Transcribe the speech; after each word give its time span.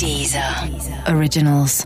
Deezer 0.00 0.42
Originals. 1.14 1.84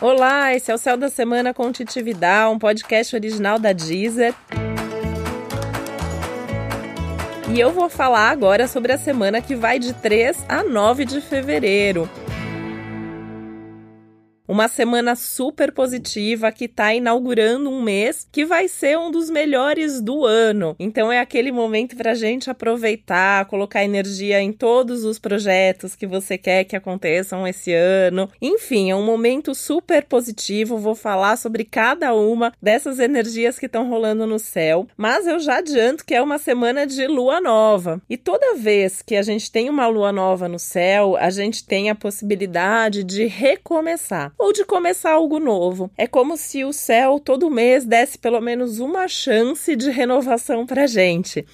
Olá, 0.00 0.54
esse 0.54 0.70
é 0.70 0.74
o 0.74 0.78
Céu 0.78 0.96
da 0.96 1.10
Semana 1.10 1.52
com 1.52 1.70
Titi 1.70 2.00
Vidal, 2.00 2.54
um 2.54 2.58
podcast 2.58 3.14
original 3.14 3.58
da 3.58 3.74
Deezer. 3.74 4.34
E 7.50 7.60
eu 7.60 7.70
vou 7.70 7.90
falar 7.90 8.30
agora 8.30 8.66
sobre 8.66 8.94
a 8.94 8.98
semana 8.98 9.42
que 9.42 9.54
vai 9.54 9.78
de 9.78 9.92
3 9.92 10.46
a 10.48 10.62
9 10.62 11.04
de 11.04 11.20
fevereiro. 11.20 12.08
Uma 14.48 14.68
semana 14.68 15.16
super 15.16 15.72
positiva 15.72 16.52
que 16.52 16.66
está 16.66 16.94
inaugurando 16.94 17.68
um 17.68 17.82
mês 17.82 18.28
que 18.30 18.44
vai 18.44 18.68
ser 18.68 18.96
um 18.96 19.10
dos 19.10 19.28
melhores 19.28 20.00
do 20.00 20.24
ano. 20.24 20.76
Então 20.78 21.10
é 21.10 21.18
aquele 21.18 21.50
momento 21.50 21.96
para 21.96 22.12
a 22.12 22.14
gente 22.14 22.48
aproveitar, 22.48 23.44
colocar 23.46 23.82
energia 23.82 24.40
em 24.40 24.52
todos 24.52 25.04
os 25.04 25.18
projetos 25.18 25.96
que 25.96 26.06
você 26.06 26.38
quer 26.38 26.62
que 26.62 26.76
aconteçam 26.76 27.44
esse 27.44 27.72
ano. 27.72 28.30
Enfim, 28.40 28.88
é 28.88 28.94
um 28.94 29.04
momento 29.04 29.52
super 29.52 30.04
positivo. 30.04 30.78
Vou 30.78 30.94
falar 30.94 31.36
sobre 31.36 31.64
cada 31.64 32.14
uma 32.14 32.52
dessas 32.62 33.00
energias 33.00 33.58
que 33.58 33.66
estão 33.66 33.88
rolando 33.90 34.28
no 34.28 34.38
céu. 34.38 34.86
Mas 34.96 35.26
eu 35.26 35.40
já 35.40 35.58
adianto 35.58 36.04
que 36.04 36.14
é 36.14 36.22
uma 36.22 36.38
semana 36.38 36.86
de 36.86 37.04
lua 37.08 37.40
nova. 37.40 38.00
E 38.08 38.16
toda 38.16 38.54
vez 38.54 39.02
que 39.02 39.16
a 39.16 39.22
gente 39.22 39.50
tem 39.50 39.68
uma 39.68 39.88
lua 39.88 40.12
nova 40.12 40.46
no 40.46 40.58
céu, 40.58 41.16
a 41.16 41.30
gente 41.30 41.66
tem 41.66 41.90
a 41.90 41.96
possibilidade 41.96 43.02
de 43.02 43.26
recomeçar 43.26 44.35
ou 44.38 44.52
de 44.52 44.64
começar 44.64 45.12
algo 45.12 45.38
novo. 45.38 45.90
É 45.96 46.06
como 46.06 46.36
se 46.36 46.64
o 46.64 46.72
céu 46.72 47.18
todo 47.18 47.50
mês 47.50 47.84
desse 47.84 48.18
pelo 48.18 48.40
menos 48.40 48.78
uma 48.78 49.08
chance 49.08 49.74
de 49.74 49.90
renovação 49.90 50.66
pra 50.66 50.86
gente 50.86 51.46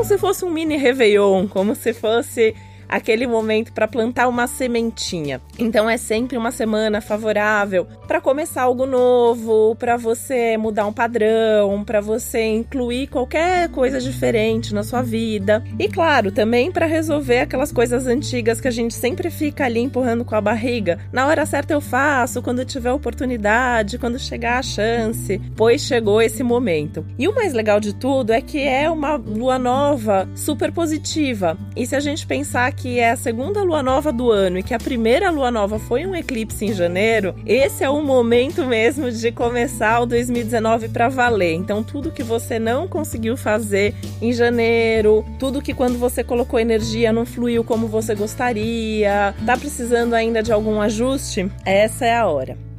como 0.00 0.04
se 0.04 0.16
fosse 0.16 0.44
um 0.44 0.50
mini 0.50 0.76
Réveillon, 0.76 1.48
como 1.48 1.74
se 1.74 1.92
fosse 1.92 2.54
aquele 2.90 3.26
momento 3.26 3.72
para 3.72 3.86
plantar 3.86 4.28
uma 4.28 4.46
sementinha. 4.46 5.40
Então 5.58 5.88
é 5.88 5.96
sempre 5.96 6.36
uma 6.36 6.50
semana 6.50 7.00
favorável 7.00 7.86
para 8.06 8.20
começar 8.20 8.62
algo 8.62 8.86
novo, 8.86 9.76
para 9.76 9.96
você 9.96 10.56
mudar 10.56 10.86
um 10.86 10.92
padrão, 10.92 11.84
para 11.84 12.00
você 12.00 12.44
incluir 12.44 13.06
qualquer 13.06 13.68
coisa 13.68 14.00
diferente 14.00 14.74
na 14.74 14.82
sua 14.82 15.00
vida. 15.00 15.62
E 15.78 15.88
claro, 15.88 16.32
também 16.32 16.72
para 16.72 16.86
resolver 16.86 17.40
aquelas 17.40 17.70
coisas 17.70 18.06
antigas 18.06 18.60
que 18.60 18.66
a 18.66 18.72
gente 18.72 18.94
sempre 18.94 19.30
fica 19.30 19.64
ali 19.64 19.80
empurrando 19.80 20.24
com 20.24 20.34
a 20.34 20.40
barriga. 20.40 20.98
Na 21.12 21.26
hora 21.26 21.46
certa 21.46 21.72
eu 21.72 21.80
faço, 21.80 22.42
quando 22.42 22.64
tiver 22.64 22.92
oportunidade, 22.92 23.98
quando 23.98 24.18
chegar 24.18 24.58
a 24.58 24.62
chance, 24.62 25.40
pois 25.54 25.82
chegou 25.82 26.20
esse 26.20 26.42
momento. 26.42 27.04
E 27.18 27.28
o 27.28 27.34
mais 27.34 27.52
legal 27.52 27.78
de 27.78 27.94
tudo 27.94 28.32
é 28.32 28.40
que 28.40 28.58
é 28.58 28.90
uma 28.90 29.14
lua 29.14 29.58
nova 29.58 30.28
super 30.34 30.72
positiva. 30.72 31.56
E 31.76 31.86
se 31.86 31.94
a 31.94 32.00
gente 32.00 32.26
pensar 32.26 32.72
que 32.72 32.79
é 32.88 33.10
a 33.10 33.16
segunda 33.16 33.62
lua 33.62 33.82
nova 33.82 34.12
do 34.12 34.30
ano 34.30 34.58
e 34.58 34.62
que 34.62 34.74
a 34.74 34.78
primeira 34.78 35.30
lua 35.30 35.50
nova 35.50 35.78
foi 35.78 36.06
um 36.06 36.14
eclipse 36.14 36.64
em 36.64 36.72
janeiro, 36.72 37.34
esse 37.46 37.84
é 37.84 37.90
o 37.90 38.02
momento 38.02 38.64
mesmo 38.64 39.10
de 39.10 39.30
começar 39.32 40.00
o 40.00 40.06
2019 40.06 40.88
para 40.88 41.08
valer. 41.08 41.54
Então, 41.54 41.82
tudo 41.82 42.10
que 42.10 42.22
você 42.22 42.58
não 42.58 42.88
conseguiu 42.88 43.36
fazer 43.36 43.94
em 44.20 44.32
janeiro, 44.32 45.24
tudo 45.38 45.62
que 45.62 45.74
quando 45.74 45.98
você 45.98 46.24
colocou 46.24 46.58
energia 46.58 47.12
não 47.12 47.26
fluiu 47.26 47.62
como 47.62 47.86
você 47.86 48.14
gostaria, 48.14 49.34
tá 49.44 49.56
precisando 49.56 50.14
ainda 50.14 50.42
de 50.42 50.52
algum 50.52 50.80
ajuste, 50.80 51.50
essa 51.64 52.06
é 52.06 52.16
a 52.16 52.26
hora. 52.26 52.69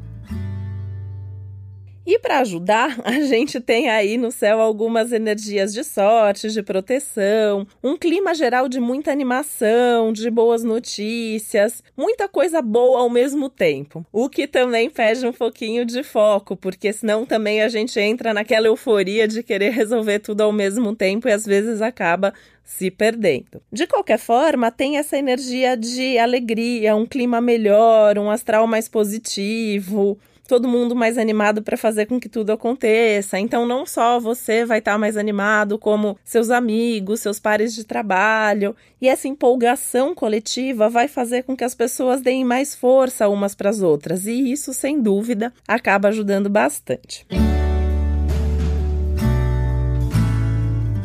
E 2.06 2.18
para 2.18 2.40
ajudar, 2.40 3.00
a 3.06 3.22
gente 3.22 3.60
tem 3.60 3.90
aí 3.90 4.18
no 4.18 4.32
céu 4.32 4.60
algumas 4.60 5.12
energias 5.12 5.74
de 5.74 5.84
sorte, 5.84 6.50
de 6.50 6.64
proteção, 6.64 7.68
um 7.84 7.96
clima 7.96 8.34
geral 8.34 8.68
de 8.68 8.80
muita 8.80 9.12
animação, 9.12 10.12
de 10.12 10.30
boas 10.30 10.64
notícias, 10.64 11.84
muita 11.96 12.28
coisa 12.28 12.62
boa 12.62 13.00
ao 13.00 13.10
mesmo 13.10 13.50
tempo. 13.50 14.06
O 14.12 14.30
que 14.30 14.48
também 14.48 14.90
pede 14.90 15.26
um 15.26 15.34
pouquinho 15.34 15.86
de 15.86 16.04
foco, 16.04 16.56
porque 16.56 16.92
senão 16.92 17.26
também 17.26 17.62
a 17.62 17.70
gente 17.70 18.00
entra 18.00 18.34
naquela 18.34 18.68
euforia 18.68 19.28
de 19.28 19.44
querer 19.44 19.72
resolver 19.72 20.20
tudo 20.20 20.42
ao 20.42 20.52
mesmo 20.52 20.96
tempo 20.96 21.28
e 21.28 21.32
às 21.32 21.46
vezes 21.46 21.82
acaba 21.82 22.34
se 22.64 22.90
perdendo. 22.90 23.62
De 23.72 23.86
qualquer 23.86 24.18
forma, 24.18 24.72
tem 24.72 24.98
essa 24.98 25.18
energia 25.18 25.76
de 25.76 26.18
alegria, 26.18 26.96
um 26.96 27.06
clima 27.06 27.42
melhor, 27.42 28.18
um 28.18 28.30
astral 28.30 28.66
mais 28.66 28.88
positivo, 28.88 30.18
todo 30.52 30.68
mundo 30.68 30.94
mais 30.94 31.18
animado 31.18 31.62
para 31.62 31.78
fazer 31.78 32.08
com 32.08 32.20
que 32.20 32.28
tudo 32.28 32.52
aconteça. 32.52 33.40
Então, 33.40 33.66
não 33.66 33.86
só 33.86 34.20
você 34.20 34.66
vai 34.66 34.80
estar 34.80 34.92
tá 34.92 34.98
mais 34.98 35.16
animado, 35.16 35.80
como 35.80 36.18
seus 36.26 36.50
amigos, 36.50 37.22
seus 37.22 37.40
pares 37.40 37.74
de 37.74 37.86
trabalho. 37.86 38.76
E 39.00 39.08
essa 39.08 39.30
empolgação 39.30 40.14
coletiva 40.14 40.90
vai 40.90 41.08
fazer 41.08 41.44
com 41.44 41.56
que 41.56 41.64
as 41.64 41.74
pessoas 41.74 42.20
deem 42.20 42.44
mais 42.44 42.76
força 42.76 43.30
umas 43.30 43.56
para 43.56 43.70
as 43.70 43.82
outras. 43.82 44.26
E 44.26 44.52
isso, 44.52 44.74
sem 44.74 45.02
dúvida, 45.02 45.54
acaba 45.66 46.10
ajudando 46.10 46.50
bastante. 46.50 47.26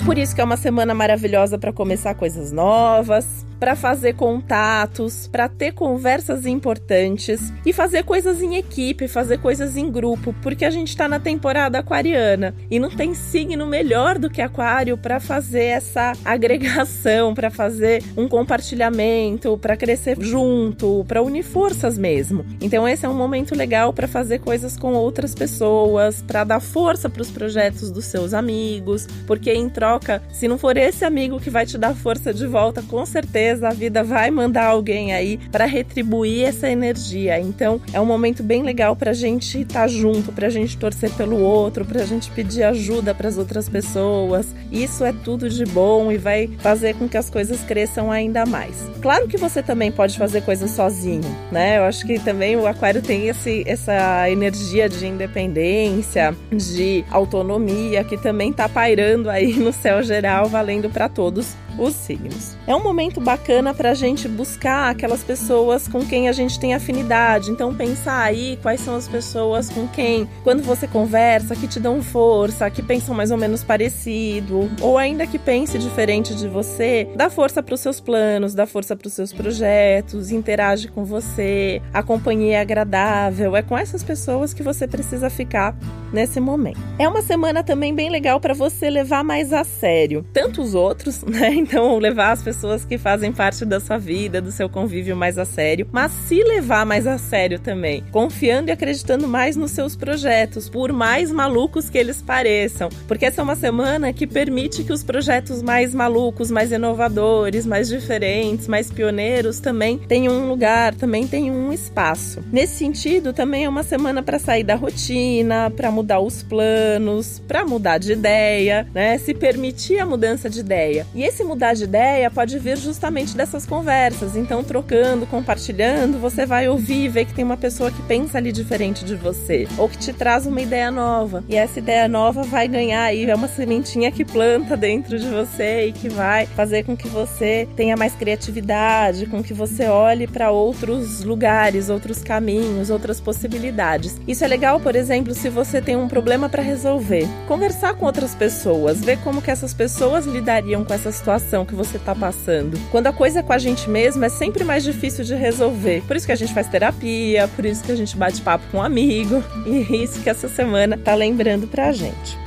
Por 0.06 0.17
isso 0.19 0.37
que 0.37 0.41
é 0.41 0.44
uma 0.44 0.56
semana 0.56 0.94
maravilhosa 0.94 1.59
para 1.59 1.72
começar 1.72 2.15
coisas 2.15 2.53
novas, 2.53 3.44
para 3.59 3.75
fazer 3.75 4.15
contatos, 4.15 5.27
para 5.27 5.49
ter 5.49 5.72
conversas 5.72 6.47
importantes 6.47 7.53
e 7.65 7.72
fazer 7.72 8.05
coisas 8.05 8.43
em 8.43 8.56
equipe, 8.56 9.09
fazer 9.09 9.39
coisas 9.39 9.77
em 9.77 9.91
grupo, 9.91 10.34
porque 10.43 10.65
a 10.65 10.71
gente 10.71 10.89
está 10.89 11.09
na 11.09 11.19
temporada 11.19 11.78
aquariana 11.78 12.55
e 12.71 12.78
não 12.78 12.91
tem 12.91 13.15
signo 13.15 13.66
melhor 13.66 14.19
do 14.19 14.31
que 14.31 14.43
Aquário 14.43 14.97
para 14.97 15.19
fazer 15.19 15.65
essa 15.65 16.12
agregação, 16.25 17.34
para 17.34 17.50
fazer 17.50 18.03
um 18.16 18.28
compartilhamento, 18.28 19.59
para 19.59 19.77
crescer 19.77 20.16
junto, 20.21 21.05
para 21.09 21.22
unir 21.22 21.43
forças 21.43 21.99
mesmo. 21.99 22.45
Então 22.61 22.87
esse 22.87 23.05
é 23.05 23.09
um 23.09 23.15
momento 23.15 23.55
legal 23.55 23.93
para 23.93 24.06
fazer 24.06 24.39
coisas 24.39 24.77
com 24.77 24.93
outras 24.93 25.34
pessoas, 25.34 26.22
para 26.22 26.45
dar 26.45 26.61
força 26.61 27.09
para 27.09 27.22
os 27.22 27.31
projetos 27.31 27.91
dos 27.91 28.05
seus 28.05 28.34
amigos, 28.34 29.06
porque 29.27 29.53
em 29.53 29.69
troca, 29.69 29.96
se 30.33 30.49
não 30.49 30.59
for 30.59 30.77
esse 30.77 31.05
amigo 31.05 31.41
que 31.41 31.51
vai 31.51 31.67
te 31.67 31.77
dar 31.79 31.95
força 31.95 32.33
de 32.33 32.47
volta, 32.47 32.83
com 32.83 33.05
certeza 33.05 33.27
certeza 33.27 33.69
a 33.69 33.73
vida 33.73 34.03
vai 34.05 34.31
mandar 34.31 34.67
alguém 34.67 35.12
aí 35.12 35.39
para 35.51 35.67
retribuir 35.67 36.45
essa 36.47 36.69
energia. 36.69 37.39
Então 37.41 37.81
é 37.93 38.01
um 38.01 38.07
momento 38.07 38.43
bem 38.43 38.62
legal 38.62 38.95
para 38.95 39.11
a 39.11 39.15
gente 39.15 39.61
estar 39.62 39.83
tá 39.83 39.89
junto, 39.89 40.33
para 40.33 40.47
a 40.47 40.51
gente 40.51 40.77
torcer 40.77 41.11
pelo 41.12 41.39
outro, 41.41 41.84
para 41.84 42.03
a 42.03 42.07
gente 42.07 42.31
pedir 42.31 42.62
ajuda 42.62 43.15
para 43.15 43.29
as 43.29 43.39
outras 43.39 43.69
pessoas. 43.69 44.55
Isso 44.71 45.05
é 45.05 45.12
tudo 45.12 45.49
de 45.49 45.65
bom 45.65 46.11
e 46.13 46.17
vai 46.17 46.49
fazer 46.59 46.95
com 46.95 47.09
que 47.09 47.17
as 47.17 47.28
coisas 47.28 47.61
cresçam 47.63 48.11
ainda 48.11 48.47
mais. 48.47 48.89
Claro 49.03 49.28
que 49.28 49.37
você 49.37 49.63
também 49.63 49.91
pode 49.91 50.17
fazer 50.17 50.43
coisas 50.43 50.71
sozinho, 50.71 51.25
né? 51.51 51.78
Eu 51.78 51.84
acho 51.84 52.07
que 52.07 52.19
também 52.19 52.57
o 52.57 52.67
Aquário 52.67 53.03
tem 53.03 53.28
esse, 53.28 53.65
essa 53.67 54.31
energia 54.31 54.89
de 54.89 55.07
independência, 55.07 56.34
de 56.51 57.05
autonomia 57.11 58.05
que 58.05 58.17
também 58.17 58.53
tá 58.53 58.69
pairando 58.69 59.31
aí 59.31 59.55
no 59.55 59.73
céu 59.86 60.02
geral, 60.02 60.48
valendo 60.48 60.91
para 60.91 61.08
todos 61.08 61.54
os 61.78 61.94
signos. 61.94 62.56
É 62.66 62.75
um 62.75 62.82
momento 62.82 63.20
bacana 63.20 63.75
para 63.75 63.91
a 63.91 63.94
gente 63.94 64.28
buscar 64.28 64.91
aquelas 64.91 65.22
pessoas 65.22 65.88
com 65.88 66.04
quem 66.04 66.28
a 66.28 66.32
gente 66.32 66.59
tem 66.59 66.75
afinidade. 66.75 67.50
Então, 67.50 67.75
pensar 67.75 68.22
aí 68.22 68.59
quais 68.62 68.81
são 68.81 68.94
as 68.94 69.09
pessoas 69.09 69.69
com 69.69 69.86
quem, 69.88 70.28
quando 70.44 70.62
você 70.62 70.86
conversa, 70.86 71.56
que 71.56 71.66
te 71.66 71.81
dão 71.81 72.03
força, 72.03 72.70
que 72.70 72.82
pensam 72.82 73.15
mais 73.15 73.31
ou 73.31 73.36
menos 73.36 73.65
parecido, 73.65 74.70
ou 74.81 74.98
ainda 74.98 75.26
que 75.26 75.38
pense 75.38 75.78
diferente 75.78 76.34
de 76.34 76.48
você, 76.48 77.09
dá 77.16 77.28
força 77.28 77.62
para 77.62 77.75
os 77.75 77.81
seus 77.81 78.00
planos, 78.00 78.54
dá 78.54 78.66
força 78.66 78.94
para 78.94 79.06
os 79.06 79.12
seus 79.12 79.32
projetos, 79.32 80.31
interage 80.31 80.88
com 80.88 81.04
você, 81.04 81.81
a 81.92 82.03
companhia 82.03 82.56
é 82.56 82.60
agradável. 82.60 83.56
É 83.56 83.62
com 83.62 83.76
essas 83.76 84.03
pessoas 84.03 84.53
que 84.53 84.62
você 84.62 84.86
precisa 84.86 85.31
ficar 85.31 85.76
nesse 86.12 86.41
momento. 86.41 86.78
É 86.98 87.09
uma 87.09 87.22
semana 87.22 87.62
também 87.62 87.94
bem 87.94 88.10
legal 88.10 88.41
para 88.41 88.54
você 88.54 88.91
levar 88.91 89.25
mais 89.25 89.53
a 89.53 89.65
sério 89.65 90.26
tanto 90.32 90.60
os 90.60 90.75
outros, 90.75 91.22
né? 91.24 91.48
Então, 91.68 91.98
levar 91.98 92.30
as 92.30 92.45
pessoas 92.45 92.84
que 92.84 92.97
fazem 92.97 93.33
parte 93.33 93.65
da 93.65 93.80
sua 93.80 93.98
vida, 93.98 94.41
do 94.41 94.53
seu 94.53 94.68
convívio 94.68 95.16
mais 95.16 95.36
a 95.36 95.45
sério, 95.45 95.89
mas 95.91 96.13
se 96.13 96.41
levar 96.45 96.86
mais 96.86 97.09
a 97.09 97.18
sério 97.18 97.59
também, 97.59 98.04
confiando 98.13 98.68
e 98.68 98.72
acreditando 98.72 99.27
mais 99.27 99.57
nos 99.57 99.72
seus 99.72 99.97
projetos, 99.97 100.68
por 100.68 100.92
mais 100.92 101.33
malucos 101.33 101.91
que 101.91 101.98
eles 101.98 102.22
pareçam, 102.22 102.89
porque 103.09 103.27
essa 103.27 103.41
é 103.41 103.45
uma 103.45 103.57
semana 103.57 104.13
que 104.13 104.28
permite 104.28 104.84
que 104.84 104.92
os 104.92 105.03
projetos 105.03 105.60
mais 105.60 105.92
malucos, 105.92 106.53
mais 106.53 106.71
inovadores, 106.71 107.66
mais 107.66 107.89
diferentes, 107.89 108.68
mais 108.68 108.89
pioneiros 108.89 109.59
também 109.59 109.98
tenham 109.98 110.34
um 110.34 110.48
lugar, 110.48 110.95
também 110.95 111.27
tenham 111.27 111.57
um 111.57 111.72
espaço. 111.72 112.45
Nesse 112.53 112.77
sentido, 112.77 113.33
também 113.33 113.65
é 113.65 113.68
uma 113.68 113.83
semana 113.83 114.22
para 114.22 114.39
sair 114.39 114.63
da 114.63 114.77
rotina, 114.77 115.68
para 115.68 115.91
mudar 115.91 116.21
os 116.21 116.45
planos, 116.45 117.41
para 117.41 117.65
mudar 117.65 117.98
de 117.98 118.13
ideia, 118.13 118.86
né? 118.95 119.18
Se 119.18 119.34
permitir 119.34 119.98
a 119.98 120.07
mudança 120.07 120.48
de 120.48 120.60
ideia. 120.60 121.04
E 121.13 121.24
esse 121.24 121.42
mudar 121.56 121.72
de 121.72 121.84
ideia 121.84 122.30
pode 122.30 122.58
vir 122.58 122.76
justamente 122.76 123.34
dessas 123.34 123.64
conversas. 123.64 124.36
Então, 124.36 124.62
trocando, 124.62 125.26
compartilhando, 125.26 126.20
você 126.20 126.44
vai 126.44 126.68
ouvir 126.68 127.06
e 127.06 127.08
ver 127.08 127.24
que 127.24 127.32
tem 127.32 127.44
uma 127.44 127.56
pessoa 127.56 127.91
que 127.91 128.03
pensa 128.03 128.36
ali 128.36 128.53
diferente 128.53 129.06
de 129.06 129.14
você, 129.14 129.66
ou 129.78 129.88
que 129.88 129.97
te 129.97 130.12
traz 130.12 130.44
uma 130.44 130.60
ideia 130.60 130.91
nova. 130.91 131.42
E 131.48 131.56
essa 131.56 131.78
ideia 131.78 132.06
nova 132.06 132.42
vai 132.42 132.68
ganhar 132.68 133.04
aí, 133.04 133.24
é 133.24 133.34
uma 133.34 133.48
sementinha 133.48 134.12
que 134.12 134.22
planta 134.22 134.76
dentro 134.76 135.18
de 135.18 135.26
você 135.26 135.86
e 135.86 135.92
que 135.92 136.10
vai 136.10 136.44
fazer 136.44 136.84
com 136.84 136.94
que 136.94 137.08
você 137.08 137.66
tenha 137.74 137.97
mais 137.97 138.12
criatividade, 138.14 139.24
com 139.24 139.42
que 139.42 139.54
você 139.54 139.86
olhe 139.86 140.26
para 140.26 140.50
outros 140.50 141.24
lugares, 141.24 141.88
outros 141.88 142.22
caminhos, 142.22 142.91
outras 142.91 143.18
possibilidades. 143.18 144.20
Isso 144.28 144.44
é 144.44 144.47
legal, 144.47 144.78
por 144.78 144.94
exemplo, 144.94 145.32
se 145.32 145.48
você 145.48 145.80
tem 145.80 145.97
um 145.97 146.06
problema 146.06 146.50
para 146.50 146.62
resolver. 146.62 147.26
Conversar 147.48 147.94
com 147.94 148.04
outras 148.04 148.34
pessoas, 148.34 149.00
ver 149.00 149.18
como 149.24 149.41
que 149.41 149.50
essas 149.50 149.72
pessoas 149.72 150.26
lidariam 150.26 150.84
com 150.84 150.92
essa 150.92 151.10
situação 151.10 151.46
que 151.65 151.75
você 151.75 151.97
está 151.97 152.15
passando. 152.15 152.78
Quando 152.91 153.07
a 153.07 153.13
coisa 153.13 153.41
é 153.41 153.43
com 153.43 153.53
a 153.53 153.59
gente 153.59 153.89
mesmo, 153.89 154.25
é 154.25 154.28
sempre 154.28 154.65
mais 154.65 154.83
difícil 154.83 155.25
de 155.25 155.34
resolver. 155.34 156.03
Por 156.07 156.16
isso 156.16 156.27
que 156.27 156.33
a 156.33 156.37
gente 156.37 156.53
faz 156.53 156.69
terapia, 156.69 157.48
por 157.48 157.65
isso 157.65 157.84
que 157.84 157.93
a 157.93 157.97
gente 157.97 158.16
bate 158.16 158.41
papo 158.43 158.65
com 158.71 158.78
um 158.78 158.83
amigo, 158.83 159.43
e 159.66 159.78
é 159.78 159.97
isso 159.97 160.21
que 160.21 160.31
essa 160.31 160.48
semana 160.48 160.97
tá 160.97 161.15
lembrando 161.15 161.66
pra 161.66 161.93
gente. 161.93 162.46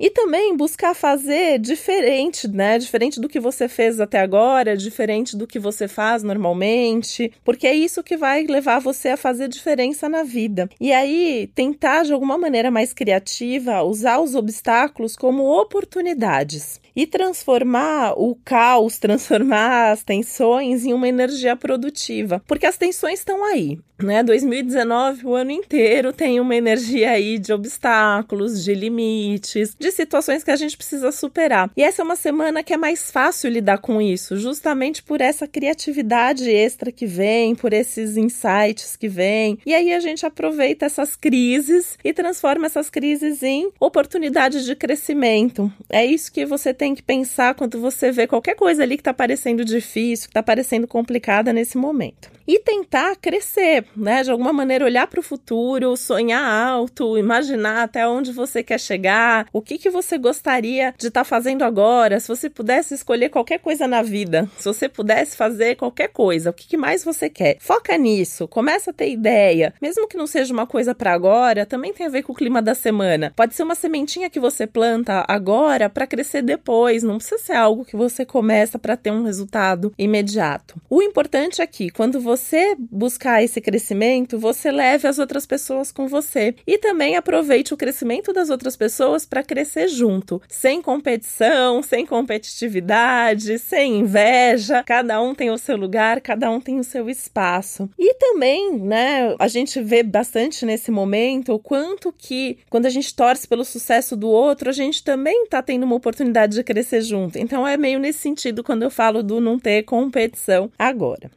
E 0.00 0.08
também 0.08 0.56
buscar 0.56 0.94
fazer 0.94 1.58
diferente, 1.58 2.48
né? 2.48 2.78
Diferente 2.78 3.20
do 3.20 3.28
que 3.28 3.38
você 3.38 3.68
fez 3.68 4.00
até 4.00 4.18
agora, 4.18 4.74
diferente 4.74 5.36
do 5.36 5.46
que 5.46 5.58
você 5.58 5.86
faz 5.86 6.22
normalmente, 6.22 7.30
porque 7.44 7.66
é 7.66 7.74
isso 7.74 8.02
que 8.02 8.16
vai 8.16 8.44
levar 8.44 8.78
você 8.78 9.10
a 9.10 9.16
fazer 9.18 9.46
diferença 9.46 10.08
na 10.08 10.22
vida. 10.22 10.70
E 10.80 10.90
aí, 10.90 11.50
tentar 11.54 12.04
de 12.04 12.14
alguma 12.14 12.38
maneira 12.38 12.70
mais 12.70 12.94
criativa 12.94 13.82
usar 13.82 14.20
os 14.20 14.34
obstáculos 14.34 15.16
como 15.16 15.44
oportunidades 15.44 16.80
e 16.94 17.06
transformar 17.06 18.14
o 18.16 18.36
caos, 18.44 18.98
transformar 19.00 19.92
as 19.92 20.02
tensões 20.02 20.84
em 20.84 20.92
uma 20.92 21.08
energia 21.08 21.56
produtiva, 21.56 22.42
porque 22.46 22.66
as 22.66 22.76
tensões 22.76 23.20
estão 23.20 23.44
aí. 23.44 23.78
Né? 24.02 24.22
2019, 24.22 25.26
o 25.26 25.34
ano 25.34 25.50
inteiro, 25.50 26.12
tem 26.12 26.40
uma 26.40 26.56
energia 26.56 27.10
aí 27.10 27.38
de 27.38 27.52
obstáculos, 27.52 28.64
de 28.64 28.74
limites, 28.74 29.76
de 29.78 29.90
situações 29.92 30.42
que 30.42 30.50
a 30.50 30.56
gente 30.56 30.76
precisa 30.76 31.12
superar. 31.12 31.70
E 31.76 31.82
essa 31.82 32.02
é 32.02 32.04
uma 32.04 32.16
semana 32.16 32.62
que 32.62 32.72
é 32.72 32.76
mais 32.76 33.10
fácil 33.10 33.50
lidar 33.50 33.78
com 33.78 34.00
isso, 34.00 34.36
justamente 34.36 35.02
por 35.02 35.20
essa 35.20 35.46
criatividade 35.46 36.50
extra 36.50 36.90
que 36.90 37.06
vem, 37.06 37.54
por 37.54 37.72
esses 37.72 38.16
insights 38.16 38.96
que 38.96 39.08
vem. 39.08 39.58
E 39.66 39.74
aí 39.74 39.92
a 39.92 40.00
gente 40.00 40.24
aproveita 40.24 40.86
essas 40.86 41.14
crises 41.14 41.98
e 42.02 42.12
transforma 42.12 42.66
essas 42.66 42.88
crises 42.88 43.42
em 43.42 43.70
oportunidades 43.78 44.64
de 44.64 44.74
crescimento. 44.74 45.70
É 45.88 46.04
isso 46.04 46.32
que 46.32 46.46
você 46.46 46.72
tem 46.80 46.94
que 46.94 47.02
pensar 47.02 47.54
quando 47.54 47.78
você 47.78 48.10
vê 48.10 48.26
qualquer 48.26 48.54
coisa 48.54 48.82
ali 48.82 48.96
que 48.96 49.02
está 49.02 49.12
parecendo 49.12 49.62
difícil, 49.66 50.28
que 50.28 50.30
está 50.30 50.42
parecendo 50.42 50.88
complicada 50.88 51.52
nesse 51.52 51.76
momento 51.76 52.30
e 52.52 52.58
tentar 52.58 53.14
crescer, 53.14 53.84
né? 53.96 54.24
De 54.24 54.30
alguma 54.30 54.52
maneira 54.52 54.84
olhar 54.84 55.06
para 55.06 55.20
o 55.20 55.22
futuro, 55.22 55.96
sonhar 55.96 56.42
alto, 56.42 57.16
imaginar 57.16 57.84
até 57.84 58.08
onde 58.08 58.32
você 58.32 58.60
quer 58.60 58.80
chegar, 58.80 59.46
o 59.52 59.62
que, 59.62 59.78
que 59.78 59.88
você 59.88 60.18
gostaria 60.18 60.92
de 60.98 61.06
estar 61.06 61.20
tá 61.20 61.24
fazendo 61.24 61.62
agora, 61.62 62.18
se 62.18 62.26
você 62.26 62.50
pudesse 62.50 62.92
escolher 62.92 63.28
qualquer 63.28 63.58
coisa 63.60 63.86
na 63.86 64.02
vida, 64.02 64.50
se 64.58 64.64
você 64.64 64.88
pudesse 64.88 65.36
fazer 65.36 65.76
qualquer 65.76 66.08
coisa, 66.08 66.50
o 66.50 66.52
que, 66.52 66.66
que 66.66 66.76
mais 66.76 67.04
você 67.04 67.30
quer. 67.30 67.56
Foca 67.60 67.96
nisso, 67.96 68.48
começa 68.48 68.90
a 68.90 68.94
ter 68.94 69.10
ideia, 69.10 69.72
mesmo 69.80 70.08
que 70.08 70.16
não 70.16 70.26
seja 70.26 70.52
uma 70.52 70.66
coisa 70.66 70.92
para 70.92 71.12
agora, 71.12 71.64
também 71.64 71.92
tem 71.92 72.06
a 72.06 72.10
ver 72.10 72.24
com 72.24 72.32
o 72.32 72.36
clima 72.36 72.60
da 72.60 72.74
semana. 72.74 73.32
Pode 73.36 73.54
ser 73.54 73.62
uma 73.62 73.76
sementinha 73.76 74.28
que 74.28 74.40
você 74.40 74.66
planta 74.66 75.24
agora 75.28 75.88
para 75.88 76.04
crescer 76.04 76.42
depois, 76.42 76.69
não 77.02 77.16
precisa 77.16 77.38
ser 77.38 77.54
algo 77.54 77.84
que 77.84 77.96
você 77.96 78.24
começa 78.24 78.78
para 78.78 78.96
ter 78.96 79.10
um 79.10 79.24
resultado 79.24 79.92
imediato. 79.98 80.80
O 80.88 81.02
importante 81.02 81.60
é 81.60 81.66
que 81.66 81.90
quando 81.90 82.20
você 82.20 82.76
buscar 82.78 83.42
esse 83.42 83.60
crescimento, 83.60 84.38
você 84.38 84.70
leve 84.70 85.08
as 85.08 85.18
outras 85.18 85.46
pessoas 85.46 85.90
com 85.90 86.06
você 86.06 86.54
e 86.66 86.78
também 86.78 87.16
aproveite 87.16 87.74
o 87.74 87.76
crescimento 87.76 88.32
das 88.32 88.50
outras 88.50 88.76
pessoas 88.76 89.26
para 89.26 89.42
crescer 89.42 89.88
junto, 89.88 90.40
sem 90.48 90.80
competição, 90.80 91.82
sem 91.82 92.06
competitividade, 92.06 93.58
sem 93.58 93.98
inveja. 93.98 94.84
Cada 94.84 95.20
um 95.20 95.34
tem 95.34 95.50
o 95.50 95.58
seu 95.58 95.76
lugar, 95.76 96.20
cada 96.20 96.48
um 96.50 96.60
tem 96.60 96.78
o 96.78 96.84
seu 96.84 97.10
espaço. 97.10 97.90
E 97.98 98.14
também, 98.14 98.78
né, 98.78 99.34
a 99.38 99.48
gente 99.48 99.80
vê 99.82 100.04
bastante 100.04 100.64
nesse 100.64 100.90
momento 100.90 101.52
o 101.52 101.58
quanto 101.58 102.14
que 102.16 102.58
quando 102.70 102.86
a 102.86 102.90
gente 102.90 103.12
torce 103.12 103.48
pelo 103.48 103.64
sucesso 103.64 104.16
do 104.16 104.28
outro, 104.28 104.70
a 104.70 104.72
gente 104.72 105.02
também 105.02 105.46
tá 105.46 105.60
tendo 105.60 105.84
uma 105.84 105.96
oportunidade 105.96 106.54
de 106.54 106.59
crescer 106.64 107.02
junto. 107.02 107.38
Então 107.38 107.66
é 107.66 107.76
meio 107.76 107.98
nesse 107.98 108.18
sentido 108.20 108.62
quando 108.62 108.82
eu 108.82 108.90
falo 108.90 109.22
do 109.22 109.40
não 109.40 109.58
ter 109.58 109.82
competição 109.82 110.70
agora. 110.78 111.30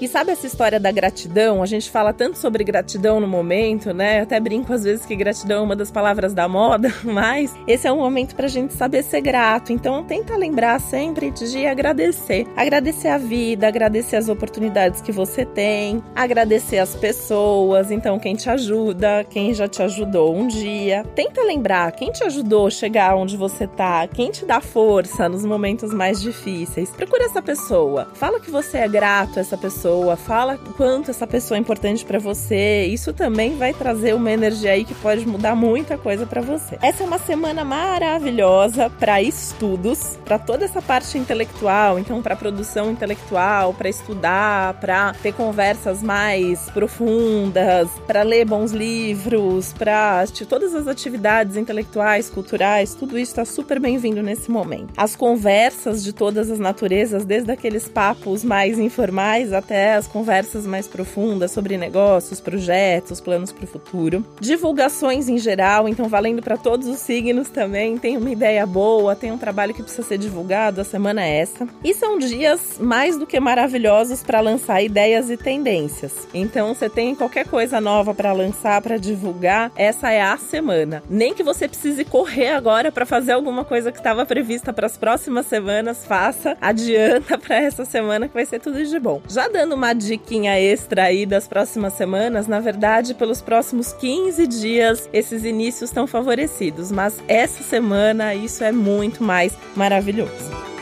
E 0.00 0.08
sabe 0.08 0.32
essa 0.32 0.46
história 0.46 0.80
da 0.80 0.90
gratidão? 0.90 1.62
A 1.62 1.66
gente 1.66 1.88
fala 1.88 2.12
tanto 2.12 2.36
sobre 2.36 2.64
gratidão 2.64 3.20
no 3.20 3.28
momento, 3.28 3.94
né? 3.94 4.18
Eu 4.18 4.22
até 4.24 4.40
brinco 4.40 4.72
às 4.72 4.82
vezes 4.82 5.06
que 5.06 5.14
gratidão 5.14 5.60
é 5.60 5.64
uma 5.64 5.76
das 5.76 5.90
palavras 5.90 6.34
da 6.34 6.48
moda, 6.48 6.92
mas 7.04 7.54
esse 7.66 7.86
é 7.86 7.92
um 7.92 7.98
momento 7.98 8.34
pra 8.34 8.48
gente 8.48 8.74
saber 8.74 9.04
ser 9.04 9.20
grato. 9.20 9.72
Então 9.72 10.02
tenta 10.02 10.36
lembrar 10.36 10.80
sempre 10.80 11.30
de 11.30 11.66
agradecer. 11.66 12.46
Agradecer 12.56 13.08
a 13.08 13.18
vida, 13.18 13.68
agradecer 13.68 14.16
as 14.16 14.28
oportunidades 14.28 15.00
que 15.00 15.12
você 15.12 15.44
tem, 15.44 16.02
agradecer 16.14 16.78
as 16.78 16.96
pessoas, 16.96 17.90
então 17.90 18.18
quem 18.18 18.34
te 18.34 18.50
ajuda, 18.50 19.24
quem 19.30 19.54
já 19.54 19.68
te 19.68 19.80
ajudou 19.82 20.34
um 20.34 20.48
dia. 20.48 21.04
Tenta 21.14 21.42
lembrar 21.42 21.92
quem 21.92 22.10
te 22.10 22.24
ajudou 22.24 22.66
a 22.66 22.70
chegar 22.70 23.14
onde 23.14 23.36
você 23.36 23.66
tá, 23.66 24.06
quem 24.08 24.30
te 24.30 24.44
dá 24.44 24.60
força 24.60 25.28
nos 25.28 25.44
momentos 25.44 25.94
mais 25.94 26.20
difíceis. 26.20 26.90
Procura 26.90 27.24
essa 27.24 27.40
pessoa. 27.40 28.08
Fala 28.14 28.40
que 28.40 28.50
você 28.50 28.78
é 28.78 28.88
grato 28.88 29.38
a 29.38 29.40
essa 29.40 29.56
pessoa 29.56 29.83
pessoa, 29.84 30.16
fala 30.16 30.56
quanto 30.78 31.10
essa 31.10 31.26
pessoa 31.26 31.58
é 31.58 31.60
importante 31.60 32.06
para 32.06 32.18
você. 32.18 32.86
Isso 32.86 33.12
também 33.12 33.54
vai 33.54 33.74
trazer 33.74 34.14
uma 34.14 34.30
energia 34.30 34.70
aí 34.70 34.82
que 34.82 34.94
pode 34.94 35.26
mudar 35.28 35.54
muita 35.54 35.98
coisa 35.98 36.24
para 36.24 36.40
você. 36.40 36.78
Essa 36.80 37.02
é 37.02 37.06
uma 37.06 37.18
semana 37.18 37.66
maravilhosa 37.66 38.88
para 38.88 39.20
estudos, 39.20 40.18
para 40.24 40.38
toda 40.38 40.64
essa 40.64 40.80
parte 40.80 41.18
intelectual, 41.18 41.98
então 41.98 42.22
para 42.22 42.34
produção 42.34 42.90
intelectual, 42.90 43.74
para 43.74 43.90
estudar, 43.90 44.72
para 44.80 45.12
ter 45.22 45.34
conversas 45.34 46.02
mais 46.02 46.70
profundas, 46.70 47.90
para 48.06 48.22
ler 48.22 48.46
bons 48.46 48.72
livros, 48.72 49.74
para 49.74 50.24
todas 50.48 50.74
as 50.74 50.88
atividades 50.88 51.58
intelectuais, 51.58 52.30
culturais, 52.30 52.94
tudo 52.94 53.18
isso 53.18 53.32
está 53.32 53.44
super 53.44 53.78
bem-vindo 53.78 54.22
nesse 54.22 54.50
momento. 54.50 54.94
As 54.96 55.14
conversas 55.14 56.02
de 56.02 56.14
todas 56.14 56.50
as 56.50 56.58
naturezas, 56.58 57.26
desde 57.26 57.52
aqueles 57.52 57.86
papos 57.86 58.42
mais 58.42 58.78
informais 58.78 59.52
até 59.52 59.73
as 59.74 60.06
conversas 60.06 60.66
mais 60.66 60.86
profundas 60.86 61.50
sobre 61.50 61.76
negócios, 61.76 62.40
projetos, 62.40 63.20
planos 63.20 63.52
para 63.52 63.64
o 63.64 63.68
futuro. 63.68 64.24
Divulgações 64.40 65.28
em 65.28 65.38
geral, 65.38 65.88
então 65.88 66.08
valendo 66.08 66.42
para 66.42 66.56
todos 66.56 66.86
os 66.86 66.98
signos 66.98 67.48
também. 67.48 67.98
Tem 67.98 68.16
uma 68.16 68.30
ideia 68.30 68.66
boa, 68.66 69.16
tem 69.16 69.32
um 69.32 69.38
trabalho 69.38 69.74
que 69.74 69.82
precisa 69.82 70.06
ser 70.06 70.18
divulgado, 70.18 70.80
a 70.80 70.84
semana 70.84 71.24
é 71.24 71.38
essa. 71.38 71.66
E 71.82 71.94
são 71.94 72.18
dias 72.18 72.78
mais 72.78 73.18
do 73.18 73.26
que 73.26 73.38
maravilhosos 73.40 74.22
para 74.22 74.40
lançar 74.40 74.82
ideias 74.82 75.30
e 75.30 75.36
tendências. 75.36 76.26
Então, 76.32 76.74
você 76.74 76.88
tem 76.88 77.14
qualquer 77.14 77.46
coisa 77.46 77.80
nova 77.80 78.14
para 78.14 78.32
lançar, 78.32 78.80
para 78.82 78.96
divulgar, 78.96 79.72
essa 79.76 80.10
é 80.10 80.22
a 80.22 80.36
semana. 80.36 81.02
Nem 81.08 81.34
que 81.34 81.42
você 81.42 81.66
precise 81.66 82.04
correr 82.04 82.48
agora 82.48 82.92
para 82.92 83.06
fazer 83.06 83.32
alguma 83.32 83.64
coisa 83.64 83.90
que 83.90 83.98
estava 83.98 84.26
prevista 84.26 84.72
para 84.72 84.86
as 84.86 84.96
próximas 84.96 85.46
semanas, 85.46 86.04
faça, 86.04 86.56
adianta 86.60 87.36
para 87.38 87.56
essa 87.56 87.84
semana 87.84 88.28
que 88.28 88.34
vai 88.34 88.44
ser 88.44 88.60
tudo 88.60 88.84
de 88.84 88.98
bom. 88.98 89.20
Já 89.28 89.48
dando 89.48 89.63
uma 89.72 89.92
diquinha 89.92 90.58
extra 90.58 91.04
aí 91.04 91.24
das 91.24 91.46
próximas 91.46 91.94
semanas, 91.94 92.46
na 92.46 92.60
verdade, 92.60 93.14
pelos 93.14 93.40
próximos 93.40 93.92
15 93.92 94.46
dias, 94.46 95.08
esses 95.12 95.44
inícios 95.44 95.90
estão 95.90 96.06
favorecidos, 96.06 96.90
mas 96.90 97.22
essa 97.28 97.62
semana 97.62 98.34
isso 98.34 98.64
é 98.64 98.72
muito 98.72 99.22
mais 99.22 99.56
maravilhoso. 99.76 100.73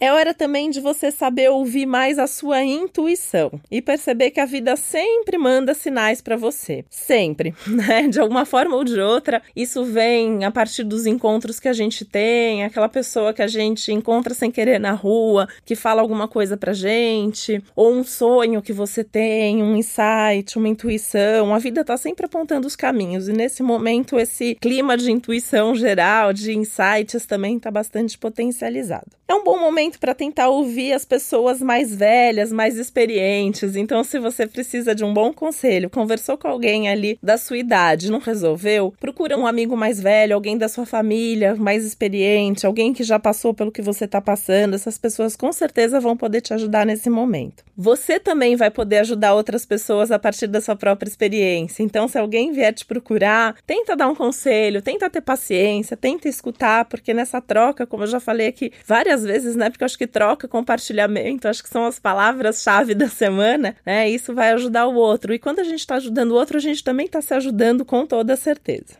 É 0.00 0.12
hora 0.12 0.32
também 0.32 0.70
de 0.70 0.80
você 0.80 1.10
saber 1.10 1.50
ouvir 1.50 1.84
mais 1.84 2.20
a 2.20 2.28
sua 2.28 2.62
intuição 2.62 3.50
e 3.68 3.82
perceber 3.82 4.30
que 4.30 4.38
a 4.38 4.44
vida 4.44 4.76
sempre 4.76 5.36
manda 5.36 5.74
sinais 5.74 6.20
para 6.20 6.36
você. 6.36 6.84
Sempre, 6.88 7.52
né? 7.66 8.06
De 8.06 8.20
alguma 8.20 8.44
forma 8.44 8.76
ou 8.76 8.84
de 8.84 9.00
outra, 9.00 9.42
isso 9.56 9.84
vem 9.84 10.44
a 10.44 10.52
partir 10.52 10.84
dos 10.84 11.04
encontros 11.04 11.58
que 11.58 11.66
a 11.66 11.72
gente 11.72 12.04
tem, 12.04 12.62
aquela 12.62 12.88
pessoa 12.88 13.32
que 13.32 13.42
a 13.42 13.48
gente 13.48 13.92
encontra 13.92 14.34
sem 14.34 14.52
querer 14.52 14.78
na 14.78 14.92
rua, 14.92 15.48
que 15.64 15.74
fala 15.74 16.00
alguma 16.00 16.28
coisa 16.28 16.56
pra 16.56 16.72
gente, 16.72 17.60
ou 17.74 17.92
um 17.92 18.04
sonho 18.04 18.62
que 18.62 18.72
você 18.72 19.02
tem, 19.02 19.60
um 19.60 19.76
insight, 19.76 20.56
uma 20.56 20.68
intuição. 20.68 21.52
A 21.52 21.58
vida 21.58 21.84
tá 21.84 21.96
sempre 21.96 22.26
apontando 22.26 22.68
os 22.68 22.76
caminhos 22.76 23.26
e 23.26 23.32
nesse 23.32 23.64
momento 23.64 24.16
esse 24.16 24.54
clima 24.60 24.96
de 24.96 25.10
intuição 25.10 25.74
geral, 25.74 26.32
de 26.32 26.56
insights 26.56 27.26
também 27.26 27.58
tá 27.58 27.68
bastante 27.68 28.16
potencializado. 28.16 29.17
É 29.30 29.34
um 29.34 29.44
bom 29.44 29.58
momento 29.58 29.98
para 30.00 30.14
tentar 30.14 30.48
ouvir 30.48 30.94
as 30.94 31.04
pessoas 31.04 31.60
mais 31.60 31.94
velhas, 31.94 32.50
mais 32.50 32.78
experientes. 32.78 33.76
Então, 33.76 34.02
se 34.02 34.18
você 34.18 34.46
precisa 34.46 34.94
de 34.94 35.04
um 35.04 35.12
bom 35.12 35.34
conselho, 35.34 35.90
conversou 35.90 36.38
com 36.38 36.48
alguém 36.48 36.88
ali 36.88 37.18
da 37.22 37.36
sua 37.36 37.58
idade, 37.58 38.10
não 38.10 38.20
resolveu, 38.20 38.94
procura 38.98 39.36
um 39.36 39.46
amigo 39.46 39.76
mais 39.76 40.00
velho, 40.00 40.34
alguém 40.34 40.56
da 40.56 40.66
sua 40.66 40.86
família 40.86 41.54
mais 41.54 41.84
experiente, 41.84 42.66
alguém 42.66 42.94
que 42.94 43.04
já 43.04 43.18
passou 43.18 43.52
pelo 43.52 43.70
que 43.70 43.82
você 43.82 44.06
está 44.06 44.18
passando. 44.18 44.72
Essas 44.72 44.96
pessoas 44.96 45.36
com 45.36 45.52
certeza 45.52 46.00
vão 46.00 46.16
poder 46.16 46.40
te 46.40 46.54
ajudar 46.54 46.86
nesse 46.86 47.10
momento. 47.10 47.67
Você 47.80 48.18
também 48.18 48.56
vai 48.56 48.72
poder 48.72 48.98
ajudar 48.98 49.34
outras 49.34 49.64
pessoas 49.64 50.10
a 50.10 50.18
partir 50.18 50.48
da 50.48 50.60
sua 50.60 50.74
própria 50.74 51.08
experiência. 51.08 51.84
Então, 51.84 52.08
se 52.08 52.18
alguém 52.18 52.50
vier 52.50 52.74
te 52.74 52.84
procurar, 52.84 53.54
tenta 53.64 53.94
dar 53.94 54.08
um 54.08 54.16
conselho, 54.16 54.82
tenta 54.82 55.08
ter 55.08 55.20
paciência, 55.20 55.96
tenta 55.96 56.28
escutar, 56.28 56.86
porque 56.86 57.14
nessa 57.14 57.40
troca, 57.40 57.86
como 57.86 58.02
eu 58.02 58.08
já 58.08 58.18
falei 58.18 58.48
aqui 58.48 58.72
várias 58.84 59.22
vezes, 59.22 59.54
né? 59.54 59.70
Porque 59.70 59.84
eu 59.84 59.86
acho 59.86 59.96
que 59.96 60.08
troca, 60.08 60.48
compartilhamento, 60.48 61.46
acho 61.46 61.62
que 61.62 61.68
são 61.68 61.84
as 61.84 62.00
palavras-chave 62.00 62.94
da 62.98 63.08
semana, 63.08 63.76
né? 63.86 64.10
Isso 64.10 64.34
vai 64.34 64.50
ajudar 64.50 64.88
o 64.88 64.96
outro. 64.96 65.32
E 65.32 65.38
quando 65.38 65.60
a 65.60 65.64
gente 65.64 65.78
está 65.78 65.94
ajudando 65.94 66.32
o 66.32 66.34
outro, 66.34 66.56
a 66.56 66.60
gente 66.60 66.82
também 66.82 67.06
está 67.06 67.22
se 67.22 67.32
ajudando 67.32 67.84
com 67.84 68.04
toda 68.04 68.34
certeza. 68.34 68.96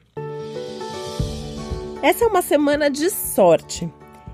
Essa 2.00 2.26
é 2.26 2.28
uma 2.28 2.42
semana 2.42 2.88
de 2.88 3.10
sorte. 3.10 3.90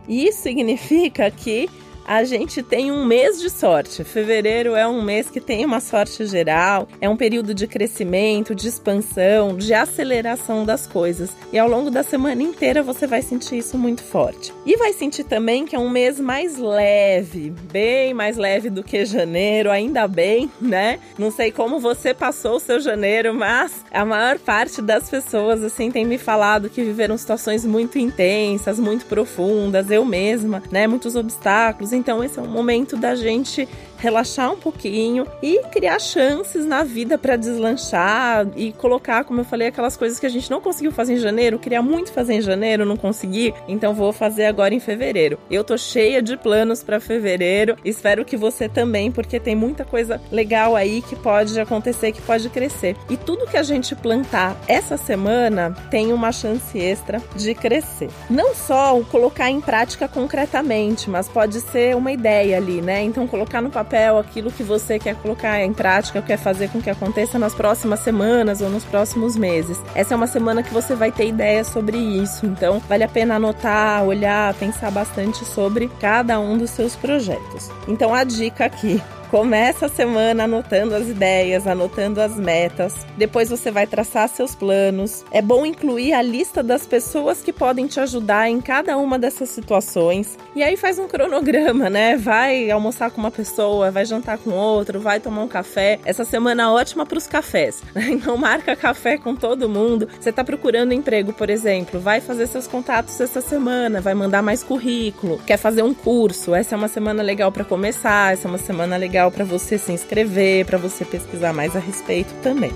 E 0.06 0.26
isso 0.26 0.42
significa 0.42 1.30
que 1.30 1.66
a 2.06 2.25
gente 2.25 2.62
tem 2.62 2.92
um 2.92 3.04
mês 3.04 3.40
de 3.40 3.49
sorte. 3.49 4.04
Fevereiro 4.04 4.75
é 4.75 4.87
um 4.87 5.02
mês 5.02 5.30
que 5.30 5.40
tem 5.40 5.64
uma 5.64 5.80
sorte 5.80 6.26
geral, 6.26 6.87
é 7.00 7.08
um 7.08 7.16
período 7.16 7.54
de 7.54 7.66
crescimento, 7.66 8.54
de 8.54 8.68
expansão, 8.68 9.56
de 9.56 9.73
aceleração 9.73 10.64
das 10.64 10.87
coisas. 10.87 11.30
E 11.52 11.58
ao 11.58 11.68
longo 11.68 11.90
da 11.90 12.02
semana 12.02 12.42
inteira 12.42 12.82
você 12.82 13.06
vai 13.06 13.23
sentir 13.23 13.58
isso 13.58 13.78
muito 13.78 14.02
forte. 14.02 14.52
E 14.66 14.76
vai 14.76 14.92
sentir 14.92 15.25
também 15.25 15.64
que 15.64 15.75
é 15.75 15.78
um 15.78 15.90
mês 15.90 16.20
mais 16.20 16.58
leve, 16.58 17.50
bem 17.73 18.12
mais 18.12 18.37
leve 18.37 18.68
do 18.68 18.82
que 18.82 19.04
janeiro, 19.04 19.70
ainda 19.70 20.06
bem, 20.06 20.50
né? 20.61 20.99
Não 21.18 21.30
sei 21.30 21.50
como 21.50 21.78
você 21.78 22.12
passou 22.12 22.56
o 22.56 22.61
seu 22.61 22.80
janeiro, 22.80 23.34
mas 23.34 23.84
a 23.90 24.04
maior 24.04 24.38
parte 24.38 24.82
das 24.82 25.08
pessoas 25.08 25.62
assim 25.62 25.90
tem 25.90 26.04
me 26.04 26.18
falado 26.18 26.68
que 26.68 26.82
viveram 26.82 27.16
situações 27.16 27.64
muito 27.64 27.99
intensas, 27.99 28.78
muito 28.78 29.06
profundas, 29.06 29.90
eu 29.90 30.04
mesma, 30.04 30.62
né? 30.70 30.87
Muitos 30.87 31.16
obstáculos 31.16 31.93
então 31.94 32.22
esse 32.22 32.38
é 32.38 32.42
um 32.42 32.48
momento 32.48 32.96
da 32.96 33.14
gente 33.14 33.68
relaxar 33.98 34.52
um 34.52 34.56
pouquinho 34.56 35.26
e 35.42 35.62
criar 35.70 35.98
chances 35.98 36.66
na 36.66 36.84
vida 36.84 37.16
para 37.16 37.36
deslanchar 37.36 38.46
e 38.56 38.72
colocar, 38.72 39.24
como 39.24 39.40
eu 39.40 39.44
falei, 39.44 39.68
aquelas 39.68 39.96
coisas 39.96 40.18
que 40.18 40.26
a 40.26 40.28
gente 40.28 40.50
não 40.50 40.60
conseguiu 40.60 40.92
fazer 40.92 41.14
em 41.14 41.18
janeiro, 41.18 41.58
queria 41.58 41.80
muito 41.80 42.12
fazer 42.12 42.34
em 42.34 42.40
janeiro, 42.40 42.84
não 42.84 42.96
consegui, 42.96 43.54
então 43.66 43.94
vou 43.94 44.12
fazer 44.12 44.46
agora 44.46 44.74
em 44.74 44.80
fevereiro. 44.80 45.38
Eu 45.50 45.64
tô 45.64 45.78
cheia 45.78 46.20
de 46.22 46.36
planos 46.36 46.82
para 46.82 47.00
fevereiro, 47.00 47.76
espero 47.84 48.24
que 48.24 48.36
você 48.36 48.68
também, 48.68 49.10
porque 49.10 49.40
tem 49.40 49.54
muita 49.54 49.84
coisa 49.84 50.20
legal 50.30 50.76
aí 50.76 51.00
que 51.02 51.16
pode 51.16 51.58
acontecer, 51.58 52.12
que 52.12 52.22
pode 52.22 52.48
crescer. 52.48 52.96
E 53.08 53.16
tudo 53.16 53.46
que 53.46 53.56
a 53.56 53.62
gente 53.62 53.94
plantar 53.94 54.56
essa 54.68 54.96
semana 54.96 55.74
tem 55.90 56.12
uma 56.12 56.32
chance 56.32 56.78
extra 56.78 57.22
de 57.36 57.54
crescer. 57.54 58.10
Não 58.28 58.54
só 58.54 58.98
o 58.98 59.04
colocar 59.04 59.50
em 59.50 59.60
prática 59.60 60.08
concretamente, 60.08 61.08
mas 61.08 61.28
pode 61.28 61.60
ser 61.60 61.96
uma 61.96 62.12
ideia 62.12 62.56
ali, 62.56 62.82
né? 62.82 63.02
Então 63.02 63.26
colocar 63.26 63.60
no 63.60 63.70
papel 63.70 63.83
papel 63.84 64.18
aquilo 64.18 64.50
que 64.50 64.62
você 64.62 64.98
quer 64.98 65.14
colocar 65.16 65.60
em 65.60 65.72
prática, 65.72 66.22
quer 66.22 66.38
fazer 66.38 66.70
com 66.70 66.80
que 66.80 66.88
aconteça 66.88 67.38
nas 67.38 67.54
próximas 67.54 68.00
semanas 68.00 68.60
ou 68.60 68.70
nos 68.70 68.84
próximos 68.84 69.36
meses. 69.36 69.78
Essa 69.94 70.14
é 70.14 70.16
uma 70.16 70.26
semana 70.26 70.62
que 70.62 70.72
você 70.72 70.94
vai 70.94 71.12
ter 71.12 71.28
ideias 71.28 71.66
sobre 71.68 71.98
isso, 71.98 72.46
então 72.46 72.80
vale 72.88 73.04
a 73.04 73.08
pena 73.08 73.36
anotar, 73.36 74.02
olhar, 74.04 74.54
pensar 74.54 74.90
bastante 74.90 75.44
sobre 75.44 75.88
cada 76.00 76.40
um 76.40 76.56
dos 76.56 76.70
seus 76.70 76.96
projetos. 76.96 77.70
Então 77.86 78.14
a 78.14 78.24
dica 78.24 78.64
aqui 78.64 79.00
Começa 79.34 79.86
a 79.86 79.88
semana 79.88 80.44
anotando 80.44 80.94
as 80.94 81.08
ideias, 81.08 81.66
anotando 81.66 82.20
as 82.20 82.36
metas. 82.36 82.94
Depois 83.18 83.50
você 83.50 83.68
vai 83.68 83.84
traçar 83.84 84.28
seus 84.28 84.54
planos. 84.54 85.24
É 85.32 85.42
bom 85.42 85.66
incluir 85.66 86.12
a 86.12 86.22
lista 86.22 86.62
das 86.62 86.86
pessoas 86.86 87.42
que 87.42 87.52
podem 87.52 87.88
te 87.88 87.98
ajudar 87.98 88.48
em 88.48 88.60
cada 88.60 88.96
uma 88.96 89.18
dessas 89.18 89.48
situações. 89.48 90.38
E 90.54 90.62
aí 90.62 90.76
faz 90.76 91.00
um 91.00 91.08
cronograma, 91.08 91.90
né? 91.90 92.16
Vai 92.16 92.70
almoçar 92.70 93.10
com 93.10 93.20
uma 93.20 93.30
pessoa, 93.32 93.90
vai 93.90 94.06
jantar 94.06 94.38
com 94.38 94.50
outro, 94.50 95.00
vai 95.00 95.18
tomar 95.18 95.42
um 95.42 95.48
café. 95.48 95.98
Essa 96.04 96.24
semana 96.24 96.62
é 96.62 96.66
ótima 96.68 97.04
para 97.04 97.18
os 97.18 97.26
cafés. 97.26 97.82
Então 98.14 98.36
marca 98.36 98.76
café 98.76 99.18
com 99.18 99.34
todo 99.34 99.68
mundo. 99.68 100.08
Você 100.20 100.30
está 100.30 100.44
procurando 100.44 100.92
emprego, 100.92 101.32
por 101.32 101.50
exemplo, 101.50 101.98
vai 101.98 102.20
fazer 102.20 102.46
seus 102.46 102.68
contatos 102.68 103.20
essa 103.20 103.40
semana, 103.40 104.00
vai 104.00 104.14
mandar 104.14 104.42
mais 104.42 104.62
currículo, 104.62 105.40
quer 105.44 105.56
fazer 105.56 105.82
um 105.82 105.92
curso. 105.92 106.54
Essa 106.54 106.76
é 106.76 106.78
uma 106.78 106.86
semana 106.86 107.22
legal 107.22 107.50
para 107.50 107.64
começar, 107.64 108.32
essa 108.32 108.46
é 108.46 108.48
uma 108.48 108.58
semana 108.58 108.96
legal 108.96 109.23
legal 109.24 109.30
para 109.30 109.44
você 109.44 109.78
se 109.78 109.92
inscrever, 109.92 110.66
para 110.66 110.78
você 110.78 111.04
pesquisar 111.04 111.52
mais 111.52 111.74
a 111.76 111.78
respeito 111.78 112.32
também. 112.42 112.72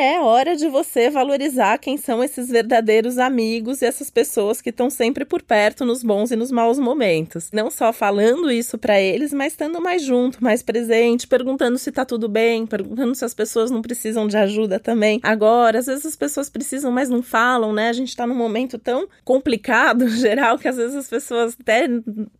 É 0.00 0.20
hora 0.20 0.56
de 0.56 0.66
você 0.68 1.10
valorizar 1.10 1.76
quem 1.78 1.98
são 1.98 2.24
esses 2.24 2.48
verdadeiros 2.48 3.18
amigos 3.18 3.82
e 3.82 3.84
essas 3.84 4.08
pessoas 4.08 4.60
que 4.62 4.70
estão 4.70 4.88
sempre 4.88 5.24
por 5.26 5.42
perto 5.42 5.84
nos 5.84 6.02
bons 6.02 6.30
e 6.30 6.36
nos 6.36 6.50
maus 6.50 6.78
momentos. 6.78 7.50
Não 7.52 7.70
só 7.70 7.92
falando 7.92 8.50
isso 8.50 8.78
para 8.78 8.98
eles, 8.98 9.32
mas 9.32 9.52
estando 9.52 9.80
mais 9.80 10.02
junto, 10.02 10.42
mais 10.42 10.62
presente, 10.62 11.28
perguntando 11.28 11.78
se 11.78 11.92
tá 11.92 12.04
tudo 12.04 12.28
bem, 12.28 12.66
perguntando 12.66 13.14
se 13.14 13.24
as 13.24 13.34
pessoas 13.34 13.70
não 13.70 13.82
precisam 13.82 14.26
de 14.26 14.36
ajuda 14.36 14.80
também. 14.80 15.20
Agora, 15.22 15.78
às 15.78 15.86
vezes 15.86 16.06
as 16.06 16.16
pessoas 16.16 16.48
precisam, 16.48 16.90
mas 16.90 17.10
não 17.10 17.22
falam, 17.22 17.72
né? 17.72 17.90
A 17.90 17.92
gente 17.92 18.16
tá 18.16 18.26
num 18.26 18.34
momento 18.34 18.78
tão 18.78 19.06
complicado, 19.22 20.08
geral, 20.16 20.58
que 20.58 20.68
às 20.68 20.76
vezes 20.76 20.96
as 20.96 21.08
pessoas 21.08 21.56
até 21.60 21.86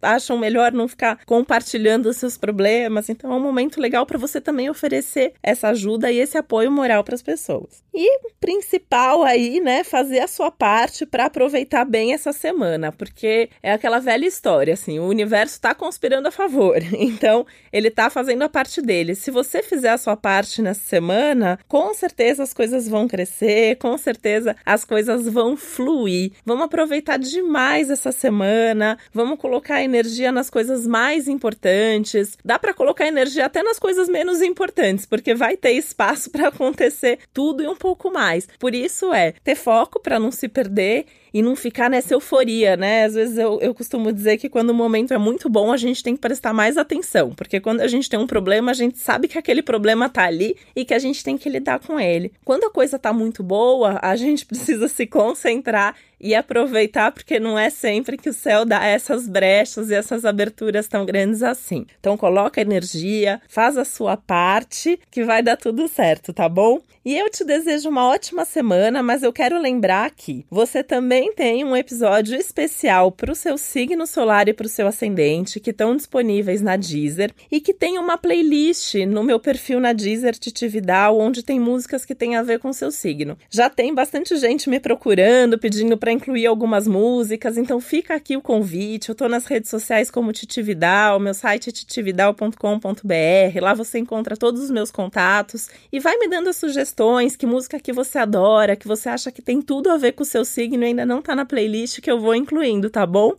acham 0.01 0.39
melhor 0.39 0.73
não 0.73 0.89
ficar 0.89 1.21
compartilhando 1.27 2.07
os 2.07 2.17
seus 2.17 2.39
problemas. 2.39 3.11
Então 3.11 3.33
é 3.33 3.37
um 3.37 3.43
momento 3.43 3.81
legal 3.81 4.07
para 4.07 4.19
você 4.19 4.41
também 4.41 4.71
oferecer 4.71 5.35
essa 5.43 5.69
ajuda 5.69 6.11
e 6.11 6.19
esse 6.19 6.39
apoio 6.39 6.71
moral 6.71 7.05
para 7.05 7.15
as 7.15 7.23
pessoas. 7.23 7.50
episodes. 7.51 7.83
E 7.93 8.21
principal 8.41 9.23
aí, 9.23 9.61
né, 9.61 9.83
fazer 9.85 10.21
a 10.21 10.29
sua 10.29 10.51
parte 10.51 11.05
para 11.05 11.27
aproveitar 11.27 11.85
bem 11.85 12.15
essa 12.15 12.33
semana, 12.33 12.93
porque 12.93 13.51
é 13.63 13.73
aquela 13.73 13.99
velha 13.99 14.27
história, 14.27 14.75
assim, 14.75 14.99
o 14.99 15.07
universo 15.07 15.55
está 15.55 15.75
conspirando 15.75 16.29
a 16.29 16.31
favor, 16.31 16.79
então 16.95 17.47
ele 17.73 17.89
está 17.89 18.09
fazendo 18.09 18.43
a 18.43 18.49
parte 18.49 18.81
dele. 18.81 19.15
Se 19.15 19.31
você 19.31 19.63
fizer 19.63 19.91
a 19.91 19.99
sua 19.99 20.17
parte 20.17 20.63
nessa 20.63 20.81
semana, 20.81 21.59
com 21.69 21.93
certeza 21.93 22.43
as 22.43 22.55
coisas 22.55 22.89
vão 22.89 23.09
crescer, 23.09 23.77
com 23.77 23.97
certeza 23.99 24.57
as 24.65 24.85
coisas 24.85 25.27
vão 25.29 25.57
fluir. 25.57 26.33
Vamos 26.45 26.65
aproveitar 26.65 27.19
demais 27.19 27.91
essa 27.91 28.13
semana, 28.13 28.99
vamos 29.13 29.39
colocar 29.39 29.83
energia 29.83 30.31
nas 30.31 30.49
coisas 30.49 30.87
mais 30.87 31.29
importantes. 31.29 32.39
Dá 32.45 32.59
para 32.59 32.73
colocar 32.75 33.07
energia 33.07 33.47
até 33.47 33.63
nas 33.63 33.79
coisas 33.79 34.09
menos 34.09 34.41
importantes, 34.41 35.07
porque 35.07 35.35
vai 35.35 35.57
ter 35.57 35.73
espaço 35.73 36.31
para 36.33 36.49
acontecer 36.49 37.19
tudo 37.33 37.63
e 37.63 37.69
um 37.69 37.75
pouco 37.81 38.13
mais. 38.13 38.47
Por 38.59 38.75
isso 38.75 39.13
é 39.13 39.33
ter 39.43 39.57
foco 39.57 39.99
para 39.99 40.21
não 40.21 40.31
se 40.31 40.47
perder 40.47 41.07
e 41.33 41.43
não 41.43 41.57
ficar 41.57 41.89
nessa 41.89 42.15
euforia, 42.15 42.77
né? 42.77 43.05
Às 43.05 43.15
vezes 43.15 43.39
eu, 43.39 43.59
eu 43.61 43.75
costumo 43.75 44.13
dizer 44.13 44.37
que 44.37 44.49
quando 44.49 44.71
o 44.71 44.75
momento 44.75 45.15
é 45.15 45.19
muito 45.19 45.49
bom, 45.49 45.73
a 45.73 45.77
gente 45.77 46.03
tem 46.03 46.15
que 46.15 46.21
prestar 46.21 46.53
mais 46.53 46.77
atenção, 46.77 47.31
porque 47.31 47.61
quando 47.61 47.81
a 47.81 47.89
gente 47.89 48.09
tem 48.11 48.19
um 48.19 48.27
problema, 48.27 48.71
a 48.71 48.75
gente 48.75 48.99
sabe 48.99 49.29
que 49.29 49.39
aquele 49.39 49.63
problema 49.63 50.09
tá 50.09 50.25
ali 50.25 50.57
e 50.77 50.85
que 50.85 50.93
a 50.93 50.99
gente 50.99 51.25
tem 51.25 51.39
que 51.39 51.49
lidar 51.49 51.79
com 51.81 51.99
ele. 51.99 52.33
Quando 52.45 52.65
a 52.65 52.71
coisa 52.71 52.99
tá 52.99 53.13
muito 53.13 53.43
boa, 53.43 53.99
a 54.03 54.15
gente 54.17 54.45
precisa 54.47 54.89
se 54.89 55.07
concentrar 55.07 55.95
e 56.21 56.35
aproveitar, 56.35 57.13
porque 57.13 57.41
não 57.41 57.59
é 57.59 57.71
sempre 57.71 58.17
que 58.17 58.29
o 58.29 58.35
céu 58.35 58.65
dá 58.65 58.85
essas 58.85 59.27
brechas 59.27 59.91
e 59.91 59.95
essas 59.95 60.25
aberturas 60.25 60.87
tão 60.89 61.07
grandes 61.07 61.43
assim. 61.43 61.87
Então 61.99 62.17
coloca 62.17 62.61
energia, 62.61 63.41
faz 63.49 63.77
a 63.77 63.85
sua 63.85 64.17
parte, 64.17 65.01
que 65.11 65.25
vai 65.25 65.43
dar 65.43 65.57
tudo 65.57 65.89
certo, 65.89 66.33
tá 66.33 66.49
bom? 66.49 66.81
E 67.03 67.17
eu 67.17 67.31
te 67.31 67.45
desejo 67.45 67.89
uma 67.89 68.07
ótima 68.07 68.45
semana, 68.45 69.03
mas 69.03 69.23
eu 69.23 69.33
quero 69.33 69.59
lembrar 69.59 70.11
que 70.11 70.45
você 70.51 70.83
também 70.83 71.33
tem 71.33 71.65
um 71.65 71.75
episódio 71.75 72.37
especial 72.37 73.11
para 73.11 73.33
o 73.33 73.35
seu 73.35 73.57
signo 73.57 74.07
solar 74.07 74.49
e 74.49 74.53
para 74.53 74.67
o 74.67 74.69
seu 74.69 74.87
ascendente, 74.87 75.61
que 75.61 75.71
estão 75.71 75.97
disponíveis 75.97 76.61
na 76.61 76.77
Deezer, 76.77 77.33
e 77.51 77.59
que 77.59 77.73
tem 77.73 77.99
uma 77.99 78.19
playlist 78.19 78.97
no 79.09 79.25
meu 79.25 79.41
perfil 79.41 79.81
na 79.81 79.95
Deezer 79.95 80.37
Titividal, 80.39 81.19
onde 81.19 81.43
tem 81.43 81.59
músicas 81.59 82.05
que 82.05 82.15
têm 82.15 82.37
a 82.37 82.43
ver 82.43 82.59
com 82.59 82.69
o 82.69 82.75
seu 82.75 82.91
signo. 82.91 83.39
Já 83.49 83.71
tem 83.71 83.95
bastante 83.95 84.37
gente 84.37 84.69
me 84.69 84.79
procurando, 84.79 85.59
pedindo 85.59 85.97
para 85.97 86.10
incluir 86.13 86.47
algumas 86.47 86.87
músicas, 86.87 87.57
então 87.57 87.81
fica 87.81 88.15
aqui 88.15 88.37
o 88.37 88.43
convite. 88.43 89.11
Eu 89.11 89.13
estou 89.13 89.29
nas 89.29 89.47
redes 89.47 89.71
sociais 89.71 90.11
como 90.11 90.33
Titividal, 90.33 91.21
meu 91.21 91.35
site 91.35 91.71
é 91.71 91.73
titividal.com.br, 91.73 93.61
lá 93.61 93.75
você 93.75 93.99
encontra 93.99 94.37
todos 94.37 94.61
os 94.61 94.71
meus 94.71 94.91
contatos 94.91 95.69
e 95.93 96.01
vai 96.01 96.17
me 96.19 96.29
dando 96.29 96.49
a 96.49 96.53
sugestão 96.53 96.81
sugestões, 96.81 97.37
que 97.37 97.47
música 97.47 97.79
que 97.79 97.93
você 97.93 98.19
adora, 98.19 98.77
que 98.77 98.87
você 98.87 99.09
acha 99.09 99.31
que 99.31 99.43
tem 99.43 99.61
tudo 99.61 99.91
a 99.91 99.97
ver 99.97 100.13
com 100.13 100.23
o 100.23 100.27
seu 100.27 100.45
signo 100.45 100.83
e 100.83 100.87
ainda 100.87 101.05
não 101.05 101.21
tá 101.21 101.35
na 101.35 101.45
playlist 101.45 102.01
que 102.01 102.11
eu 102.11 102.21
vou 102.21 102.35
incluindo, 102.35 102.91
tá 102.91 103.07
bom? 103.07 103.35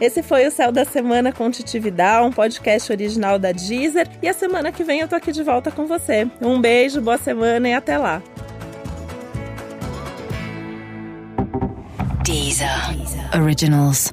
Esse 0.00 0.22
foi 0.22 0.46
o 0.46 0.50
Céu 0.50 0.72
da 0.72 0.84
Semana 0.84 1.32
com 1.32 1.50
Titividal, 1.50 2.26
um 2.26 2.32
podcast 2.32 2.92
original 2.92 3.38
da 3.38 3.52
Deezer. 3.52 4.08
E 4.20 4.28
a 4.28 4.34
semana 4.34 4.72
que 4.72 4.82
vem 4.82 5.00
eu 5.00 5.08
tô 5.08 5.14
aqui 5.14 5.30
de 5.30 5.42
volta 5.42 5.70
com 5.70 5.86
você. 5.86 6.28
Um 6.42 6.60
beijo, 6.60 7.00
boa 7.00 7.16
semana 7.16 7.68
e 7.68 7.72
até 7.72 7.96
lá! 7.96 8.33
Deezer. 12.34 12.98
Originals. 13.32 14.10